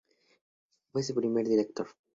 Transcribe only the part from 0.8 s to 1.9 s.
Fue su primer Director.